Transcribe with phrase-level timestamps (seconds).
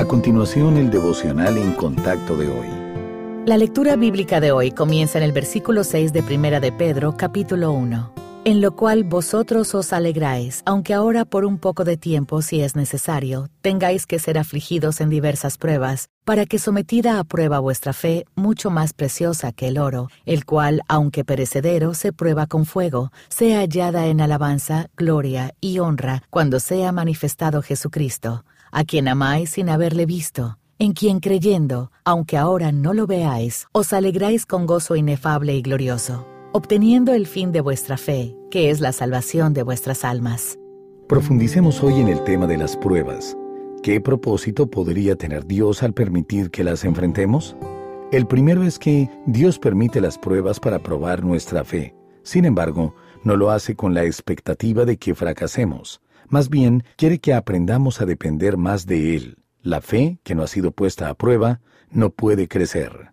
[0.00, 2.68] A continuación, el devocional en contacto de hoy.
[3.44, 7.72] La lectura bíblica de hoy comienza en el versículo 6 de Primera de Pedro, capítulo
[7.72, 8.14] 1.
[8.46, 12.76] En lo cual vosotros os alegráis, aunque ahora por un poco de tiempo, si es
[12.76, 18.24] necesario, tengáis que ser afligidos en diversas pruebas, para que sometida a prueba vuestra fe,
[18.34, 23.58] mucho más preciosa que el oro, el cual, aunque perecedero, se prueba con fuego, sea
[23.58, 30.06] hallada en alabanza, gloria y honra, cuando sea manifestado Jesucristo a quien amáis sin haberle
[30.06, 35.62] visto, en quien creyendo, aunque ahora no lo veáis, os alegráis con gozo inefable y
[35.62, 40.58] glorioso, obteniendo el fin de vuestra fe, que es la salvación de vuestras almas.
[41.08, 43.36] Profundicemos hoy en el tema de las pruebas.
[43.82, 47.56] ¿Qué propósito podría tener Dios al permitir que las enfrentemos?
[48.12, 51.94] El primero es que Dios permite las pruebas para probar nuestra fe.
[52.22, 52.94] Sin embargo,
[53.24, 56.00] no lo hace con la expectativa de que fracasemos.
[56.28, 59.36] Más bien, quiere que aprendamos a depender más de Él.
[59.62, 63.12] La fe, que no ha sido puesta a prueba, no puede crecer.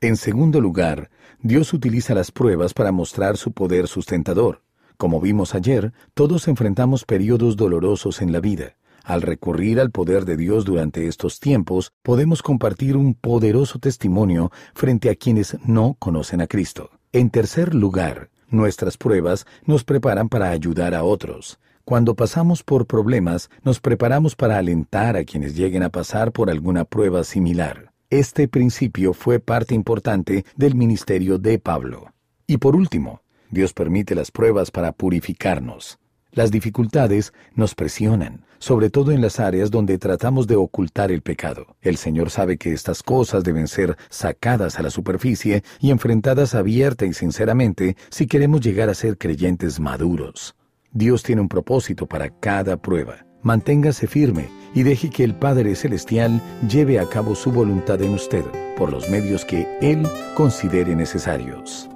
[0.00, 4.62] En segundo lugar, Dios utiliza las pruebas para mostrar su poder sustentador.
[4.96, 8.76] Como vimos ayer, todos enfrentamos periodos dolorosos en la vida.
[9.04, 15.10] Al recurrir al poder de Dios durante estos tiempos, podemos compartir un poderoso testimonio frente
[15.10, 16.90] a quienes no conocen a Cristo.
[17.12, 21.60] En tercer lugar, nuestras pruebas nos preparan para ayudar a otros.
[21.86, 26.84] Cuando pasamos por problemas, nos preparamos para alentar a quienes lleguen a pasar por alguna
[26.84, 27.92] prueba similar.
[28.10, 32.12] Este principio fue parte importante del ministerio de Pablo.
[32.48, 36.00] Y por último, Dios permite las pruebas para purificarnos.
[36.32, 41.76] Las dificultades nos presionan, sobre todo en las áreas donde tratamos de ocultar el pecado.
[41.82, 47.06] El Señor sabe que estas cosas deben ser sacadas a la superficie y enfrentadas abierta
[47.06, 50.56] y sinceramente si queremos llegar a ser creyentes maduros.
[50.96, 53.26] Dios tiene un propósito para cada prueba.
[53.42, 58.44] Manténgase firme y deje que el Padre Celestial lleve a cabo su voluntad en usted
[58.78, 61.90] por los medios que Él considere necesarios.